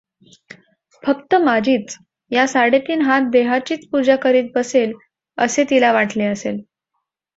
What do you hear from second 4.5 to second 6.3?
बसेल, असे तिला वाटले